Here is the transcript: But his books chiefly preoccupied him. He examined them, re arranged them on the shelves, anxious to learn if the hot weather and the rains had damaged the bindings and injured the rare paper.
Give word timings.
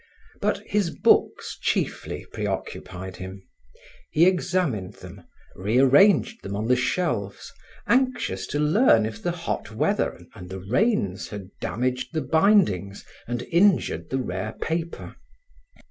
But 0.41 0.63
his 0.65 0.89
books 0.89 1.59
chiefly 1.61 2.25
preoccupied 2.33 3.17
him. 3.17 3.43
He 4.09 4.25
examined 4.25 4.95
them, 4.95 5.25
re 5.55 5.77
arranged 5.77 6.41
them 6.41 6.55
on 6.55 6.65
the 6.67 6.75
shelves, 6.75 7.53
anxious 7.85 8.47
to 8.47 8.57
learn 8.59 9.05
if 9.05 9.21
the 9.21 9.29
hot 9.29 9.71
weather 9.75 10.19
and 10.33 10.49
the 10.49 10.59
rains 10.59 11.27
had 11.27 11.49
damaged 11.59 12.13
the 12.13 12.21
bindings 12.21 13.05
and 13.27 13.43
injured 13.51 14.09
the 14.09 14.17
rare 14.17 14.53
paper. 14.53 15.17